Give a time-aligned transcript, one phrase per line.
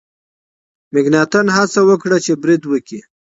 [0.93, 2.99] مکناتن هڅه وکړه چې برید وکړي.